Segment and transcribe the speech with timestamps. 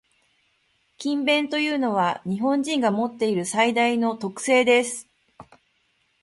[0.97, 5.05] 「勤勉」というのは、日本人が持っている最大の特性です。